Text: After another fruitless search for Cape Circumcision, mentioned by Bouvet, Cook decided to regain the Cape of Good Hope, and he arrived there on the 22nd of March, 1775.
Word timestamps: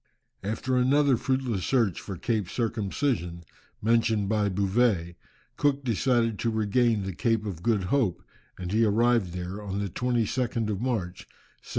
After 0.41 0.77
another 0.77 1.15
fruitless 1.15 1.63
search 1.63 2.01
for 2.01 2.17
Cape 2.17 2.49
Circumcision, 2.49 3.43
mentioned 3.83 4.29
by 4.29 4.49
Bouvet, 4.49 5.15
Cook 5.57 5.83
decided 5.83 6.39
to 6.39 6.49
regain 6.49 7.03
the 7.03 7.13
Cape 7.13 7.45
of 7.45 7.61
Good 7.61 7.83
Hope, 7.83 8.23
and 8.57 8.71
he 8.71 8.83
arrived 8.83 9.31
there 9.33 9.61
on 9.61 9.77
the 9.79 9.89
22nd 9.89 10.71
of 10.71 10.81
March, 10.81 11.27
1775. 11.61 11.67